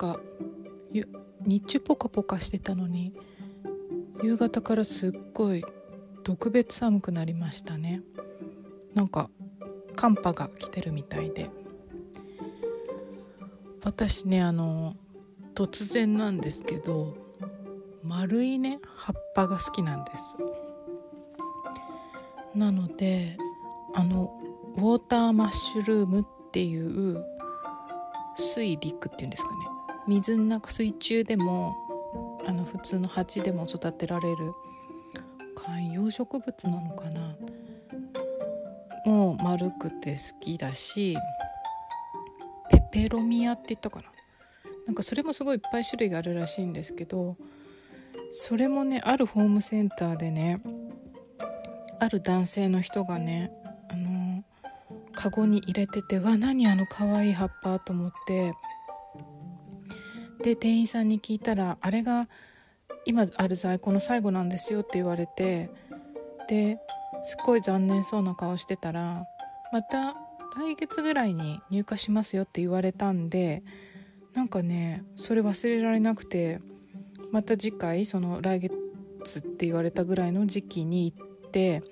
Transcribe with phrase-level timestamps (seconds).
[0.00, 0.18] か
[1.44, 3.12] 日中ポカポカしてたのに
[4.22, 5.62] 夕方からすっごい
[6.24, 8.02] 特別寒くなりましたね。
[8.94, 9.28] なんか
[9.96, 11.50] 寒波が来てるみたいで。
[13.82, 14.94] 私ねあの
[15.54, 17.16] 突然なんですけど
[18.02, 20.36] 丸いね葉っぱが好きなんです。
[22.54, 23.36] なので
[23.94, 24.32] あの
[24.76, 27.24] ウォーターマッシュルームっていう
[28.36, 29.79] 水陸っていうんですかね。
[30.10, 31.76] 水の中水中でも
[32.44, 34.52] あの普通の鉢でも育てられる
[35.54, 37.36] 観葉植物なのかな？
[39.06, 41.16] もう丸くて好きだし
[42.70, 44.06] ペペロミアって言ったかな？
[44.88, 47.36] なんかそれもすごいいっぱい種類があるらしいんですけど
[48.32, 50.60] それもねあるホームセンターでね
[52.00, 53.52] ある男性の人がね
[53.88, 54.42] あの
[55.14, 58.52] カゴに入れててわ何あの可愛い葉っぱと思って
[60.42, 62.28] で店員さんに聞いたらあれが
[63.04, 65.70] 今ある在庫の最後なんですよって言われて
[66.48, 66.78] で
[67.24, 69.24] すっごい残念そうな顔してたら
[69.72, 70.14] また
[70.56, 73.62] 来月ぐらいに入荷しますよって言われたんで
[74.34, 76.60] なんかねそれ忘れられなくて
[77.32, 81.82] また次回その来月って言われたぐらいの時期に行って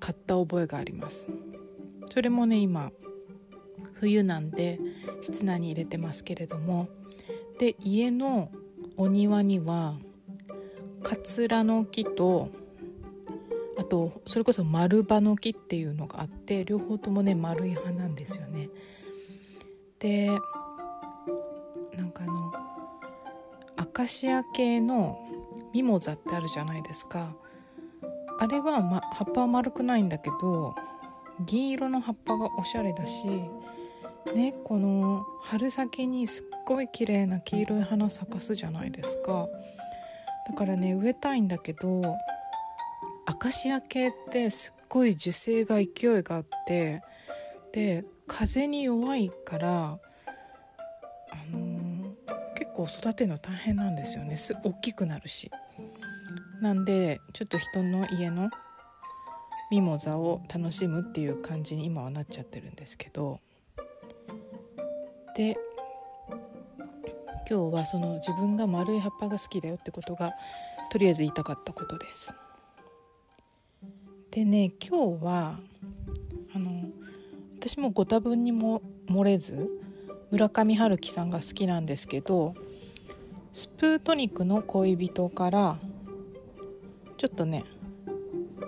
[0.00, 1.28] 買った覚えがあります。
[2.10, 2.92] それもね今
[3.94, 4.78] 冬なんで
[5.22, 6.88] 室内に入れてますけれども
[7.58, 8.50] で家の
[8.96, 9.94] お庭には
[11.02, 12.48] カツラの木と
[13.78, 18.68] あとそれこそ丸葉の木っていうのがあって両方ともね丸い葉なんですよね。
[19.98, 20.28] で
[21.96, 22.52] なんかあの
[23.76, 25.18] アカシア系の
[25.72, 27.34] ミモザってあるじゃないですか。
[28.38, 30.74] あれは、ま、葉っぱは丸くないんだけど
[31.40, 33.28] 銀色の葉っぱがおしゃれだし
[34.34, 39.48] ねこの春先にすっごい綺麗な黄色い花咲かすじゃないですか。
[40.48, 42.02] だからね植えたいんだけど
[43.26, 47.02] アカシア系ってすっごい樹勢が勢いがあって
[47.72, 49.98] で風に弱いから
[51.30, 54.36] あのー、結構育てるの大変なんですよね。
[54.36, 55.50] す大きくなるし。
[56.60, 58.48] なんでちょっと人の家の
[59.70, 63.40] ミモザを楽しむっていう感じに今はなっちゃってるんですけど。
[65.36, 65.56] で
[67.48, 70.32] 今日はその自分が丸い葉っぱが好きだよってことが
[70.90, 72.34] とりあえず言いたかったことです。
[74.30, 75.58] でね今日は
[76.54, 76.70] あの
[77.58, 79.70] 私もご多分にも漏れず
[80.30, 82.54] 村上春樹さんが好きなんですけど
[83.52, 85.76] スプートニクの恋人から
[87.16, 87.64] ちょっとね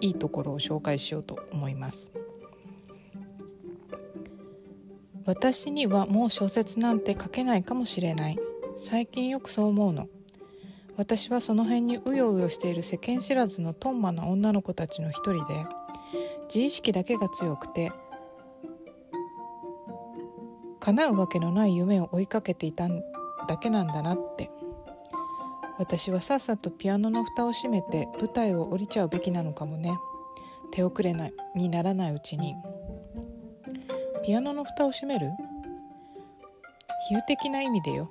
[0.01, 2.13] いいところを紹介しようと思います
[5.25, 8.39] 私にはもう小説なんて書けないかもしれない
[8.79, 10.07] 最近よくそう思うの。
[10.97, 15.67] 私はその辺にうようよしている世間知らずのトンマな女の子たちの一人で
[16.45, 17.91] 自意識だけが強くて
[20.81, 22.89] 叶うわけのない夢を追いかけていた
[23.49, 24.51] だけなんだなって。
[25.79, 29.99] 私はさっさとピアノの蓋を閉めて舞台を降りちゃうべきなのかもね。
[30.71, 32.55] 手遅れなにならないうちに。
[34.25, 35.31] ピアノの蓋を閉める？
[37.09, 38.11] 比喩的な意味でよ。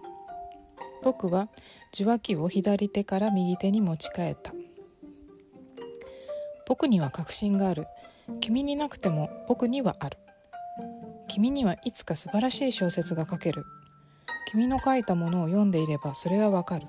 [1.05, 1.49] 僕は
[1.93, 4.53] 受話器を左手から右手に持ち替えた。
[6.67, 7.85] 僕には確信がある。
[8.41, 10.17] 君になくても僕にはある。
[11.27, 13.65] 君にはいつか素晴らしい小説が書ける。
[14.49, 16.87] 君の書いたものを読んでいればそれはわかる。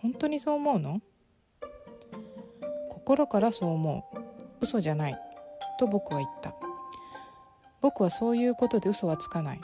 [0.00, 1.00] 本当にそう思うの？
[2.90, 4.18] 心からそう思う。
[4.60, 5.18] 嘘じゃない。
[5.80, 6.54] と僕は言った。
[7.80, 9.60] 僕はそういうことで嘘はつかない。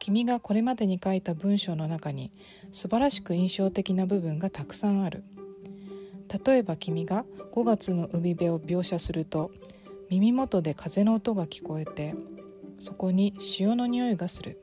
[0.00, 2.32] 君がこれまでに書いた文章の中に
[2.72, 5.22] 素晴らしく印象的な部分がたくさんある。
[6.44, 9.50] 例えば君が5月の海辺を描写すると
[10.08, 12.14] 耳元で風の音が聞こえて
[12.78, 14.58] そこに潮の匂いがする。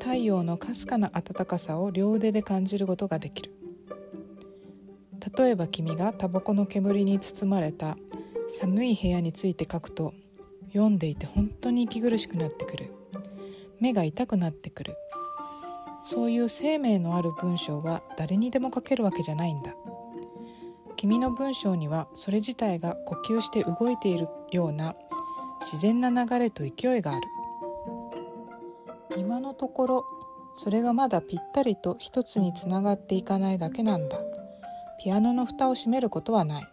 [0.00, 3.52] 太陽のかすかな暖かさを両腕で感じることができる。
[5.36, 7.98] 例えば君がタバコの煙に包まれた
[8.48, 10.14] 寒い部屋について書くと
[10.68, 12.99] 読んでいて本当に息苦しくなってくる。
[13.80, 14.96] 目が痛くなってくる。
[16.04, 19.74] そういう生命のある文章は誰にでも書けるわけじゃないんだ。
[20.96, 24.94] 君の文章にはそれ自体が呼吸して動いているような
[25.60, 27.22] 自然な流れと勢いがある。
[29.16, 30.04] 今のところ
[30.54, 34.18] それがまだぴったりと一つにつながっていかないだけなんだ。
[35.02, 36.64] ピアノの蓋を閉めることはない。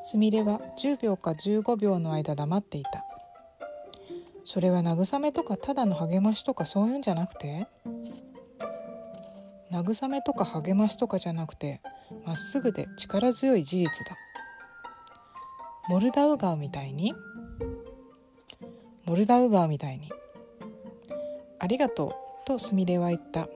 [0.00, 3.07] すみれは10秒か15秒の間黙っていた。
[4.50, 7.66] それは慰めとかただの励ましとかそういうんじゃなくて？
[9.70, 11.82] 慰めとか励ましとかじゃなくて
[12.24, 14.16] まっすぐで力強い事実だ。
[15.90, 17.12] モルダウ川みたいに？
[19.04, 20.10] モルダウ川みたいに。
[21.58, 23.50] ありがとうとすみれは言った。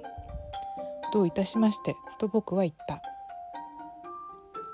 [1.11, 1.97] どういたしまして？
[2.19, 3.01] と僕は言った。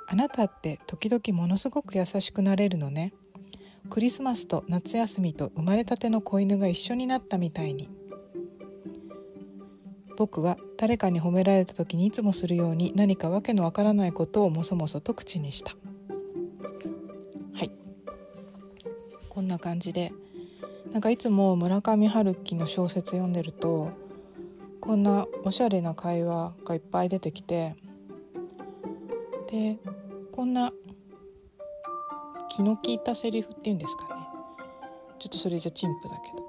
[0.08, 3.12] あなたって時々ものすごく優しくなれるのね。
[3.90, 7.88] クリスマスと夏休みと生まれたての子犬が一緒になったみたいに。
[10.16, 15.72] 僕は誰かに褒められた時にいつもするように何かわけのわからないことをもそもそと口にした。
[17.54, 17.70] はい。
[19.28, 20.12] こんな感じで。
[20.92, 23.92] なんかいつも村上春樹の小説読んでると
[24.80, 27.76] こんなおしゃれな会話がいっぱい出てきて
[29.50, 29.78] で
[30.32, 30.72] こんな
[32.48, 34.20] 気の利いたセリフっていうんですかね。
[35.18, 36.48] ちょっとそれじゃ陳腐だけど。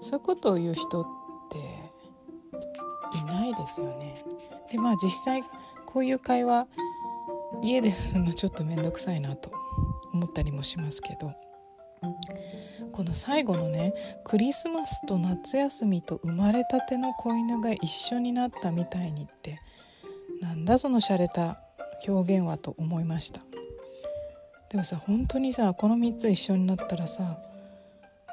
[0.00, 1.06] そういうことを言う人っ
[1.50, 4.24] ていないですよね。
[4.70, 5.42] でまあ実際
[5.86, 6.66] こういう会話
[7.62, 9.50] 家でするのちょっと面倒くさいなと
[10.12, 11.32] 思ったりもしますけど。
[12.92, 13.94] この最後のね
[14.24, 19.60] クリスマスと夏休みと生まれたての子犬が一緒になったみたいにって
[20.40, 21.58] なんだその洒落た
[22.06, 23.40] 表現はと思いました。
[24.72, 27.36] でもさ本当にさこの3つ一緒になったらさ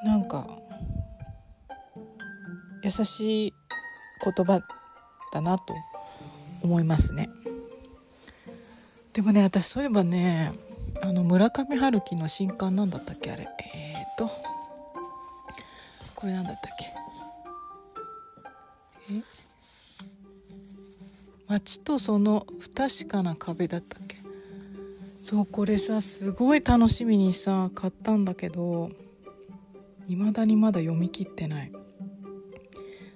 [0.06, 0.48] なんか
[2.82, 3.54] 優しい
[4.24, 4.62] 言葉
[5.34, 5.76] だなと
[6.64, 7.30] 思いますね。
[9.12, 10.54] でもね私そういえばね
[11.02, 13.44] あの村上春樹の新刊なんだったっけあれ。
[13.44, 14.30] えー、と
[16.16, 16.86] これなんだったっけ。
[19.14, 19.22] え？
[21.50, 24.19] 街とその不確かな壁だったっけ？
[25.20, 28.90] そうこれさすごい楽しみにさ買ったんだけど
[30.08, 31.72] 未だにまだ読み切ってない。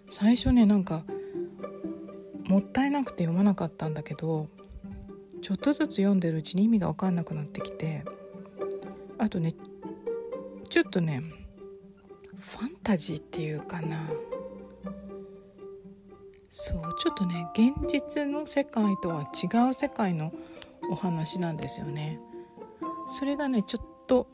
[0.09, 1.03] 最初ねなんか
[2.43, 4.47] もったいなくて読まなかったんだけど
[5.41, 8.05] ちょっとずつ読んでるうちに意味が分かんなくなってきて
[9.17, 9.53] あとね
[10.69, 11.23] ちょっとね
[12.37, 14.09] ファンタジーっていうかな。
[16.49, 20.31] そうちょっとね現実の世界とは違う世界の
[20.93, 22.19] お話なんですよね。
[23.07, 24.27] それがねちょっと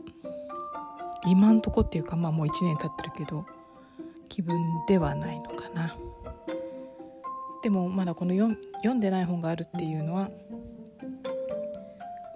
[1.25, 3.45] 今んとこっていうかまあもう1年経ってるけど
[4.27, 4.57] 気分
[4.87, 5.95] ではないのかな。
[7.63, 10.29] でもまだこの読んでない本があるっていうのは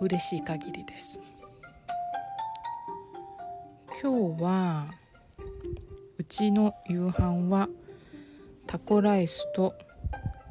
[0.02, 1.20] 嬉しい限りです。
[4.02, 4.88] 今日は
[6.18, 7.70] うちの夕飯は
[8.68, 9.76] タコライスと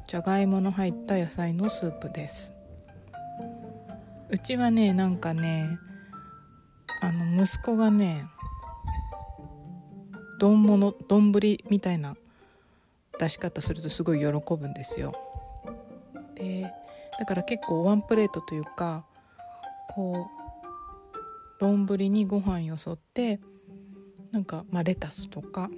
[0.07, 2.52] じゃがいもの入った野菜のスープです。
[4.29, 5.79] うちはねなんかね
[7.01, 8.25] あの息子がね
[10.39, 11.31] 丼物丼
[11.69, 12.15] みたいな
[13.19, 15.13] 出し方するとすごい喜ぶんですよ。
[16.35, 16.73] で
[17.19, 19.05] だから結構ワンプレートというか
[19.89, 20.43] こう
[21.59, 23.39] 丼にご飯よそって
[24.31, 25.69] なんか、まあ、レタスとか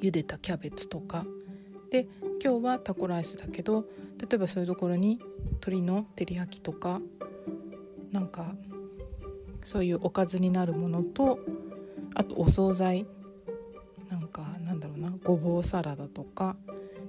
[0.00, 1.24] 茹でたキャベツとか。
[1.90, 2.08] で
[2.42, 3.84] 今日はタコライスだけど
[4.18, 5.20] 例えばそういうところに
[5.52, 7.02] 鶏の照り焼きとか
[8.12, 8.54] なんか
[9.62, 11.40] そういうおかずになるものと
[12.14, 13.06] あとお惣菜。
[14.10, 15.12] なんかなんだろうな。
[15.24, 16.56] ごぼうサラダとか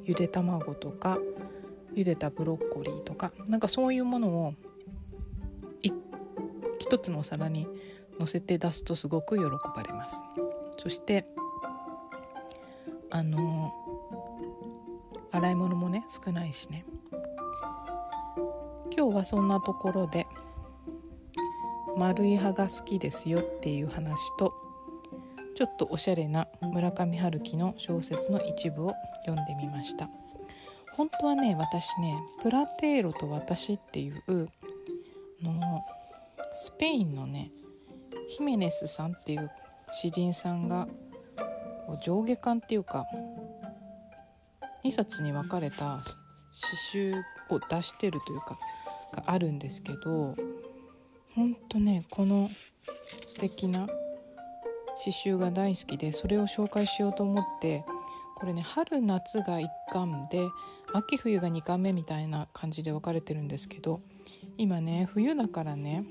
[0.05, 1.17] ゆで卵とか
[1.93, 3.33] 茹でたブロッコリーとか。
[3.47, 4.53] なんかそういうものを
[6.79, 7.67] 一つのお皿に
[8.19, 9.43] 乗せて出すとすごく喜
[9.75, 10.23] ばれます。
[10.77, 11.25] そして
[13.09, 13.73] あの
[15.31, 16.85] 洗い物もね少ないしね。
[18.95, 20.27] 今日はそんなところで
[21.97, 24.53] 丸い葉が好きですよっていう話と
[25.55, 28.93] ちょっとおしゃれな村上春樹の小説の一部を
[29.25, 30.09] 読んでみました。
[30.95, 34.49] 本当はね私ね「プラテーロと私」っていう
[35.41, 35.83] の
[36.53, 37.51] スペインのね
[38.29, 39.49] ヒメネスさんっていう
[39.91, 40.87] 詩人さんが
[42.03, 43.05] 上下巻っていうか
[44.83, 46.01] 2冊に分かれた
[46.51, 47.15] 詩集
[47.49, 48.57] を出してるというか
[49.11, 50.35] があるんですけど
[51.35, 52.49] ほんとねこの
[53.25, 57.83] 素敵な刺繍が大好きでそれを紹介しようと思って
[58.35, 60.39] これね春夏が1巻で
[60.93, 64.01] 秋冬が2巻目みたいな感じで分かれてるんですけど
[64.57, 66.05] 今ね冬だからね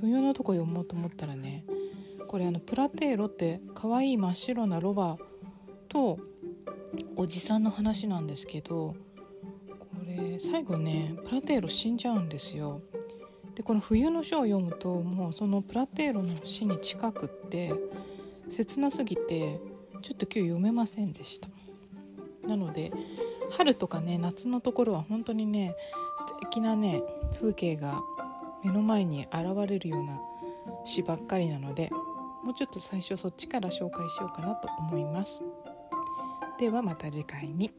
[0.00, 1.64] 冬のとこ読もうと思ったらね
[2.26, 5.16] これあのプラテーロって可愛い真っ白なロバ
[5.88, 6.18] と
[7.14, 8.96] おじさんの話なんですけど
[9.68, 12.80] これ最後ねプラテーロ死んじゃうんですよ。
[13.54, 17.72] でこの「冬の書」を読むともうそのプラテーロの死に近くって
[18.48, 19.60] 切なすぎて
[20.02, 21.48] ちょっと今日読めませんでした
[22.46, 22.92] なので
[23.56, 25.74] 春とかね夏のところは本当にね
[26.16, 27.02] 素敵なね
[27.40, 28.00] 風景が
[28.64, 30.20] 目の前に現れるような
[30.84, 31.90] 詩ばっかりなので
[32.42, 35.44] もうちょっと最初そっちから紹介しようかなと思います
[36.58, 37.70] ではまた次回に。